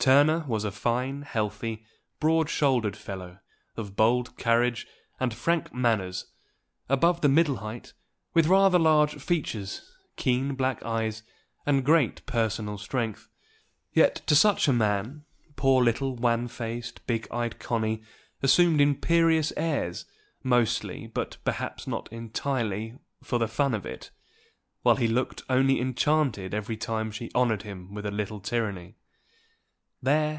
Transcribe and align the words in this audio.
Turner 0.00 0.46
was 0.48 0.64
a 0.64 0.70
fine, 0.72 1.20
healthy, 1.20 1.84
broad 2.20 2.48
shouldered 2.48 2.96
fellow, 2.96 3.40
of 3.76 3.96
bold 3.96 4.38
carriage 4.38 4.86
and 5.20 5.34
frank 5.34 5.74
manners, 5.74 6.24
above 6.88 7.20
the 7.20 7.28
middle 7.28 7.56
height, 7.56 7.92
with 8.32 8.46
rather 8.46 8.78
large 8.78 9.16
features, 9.16 9.92
keen 10.16 10.54
black 10.54 10.82
eyes, 10.84 11.22
and 11.66 11.84
great 11.84 12.24
personal 12.24 12.78
strength. 12.78 13.28
Yet 13.92 14.22
to 14.26 14.34
such 14.34 14.68
a 14.68 14.72
man, 14.72 15.26
poor 15.56 15.82
little 15.84 16.16
wan 16.16 16.48
faced, 16.48 17.06
big 17.06 17.28
eyed 17.30 17.58
Connie 17.58 18.02
assumed 18.42 18.80
imperious 18.80 19.52
airs, 19.54 20.06
mostly, 20.42 21.08
but 21.08 21.36
perhaps 21.44 21.86
not 21.86 22.10
entirely, 22.10 22.94
for 23.22 23.38
the 23.38 23.46
fun 23.46 23.74
of 23.74 23.84
it; 23.84 24.10
while 24.80 24.96
he 24.96 25.06
looked 25.08 25.42
only 25.50 25.78
enchanted 25.78 26.54
every 26.54 26.78
time 26.78 27.10
she 27.10 27.30
honored 27.34 27.64
him 27.64 27.92
with 27.92 28.06
a 28.06 28.10
little 28.10 28.40
tyranny. 28.40 28.96
"There! 30.02 30.28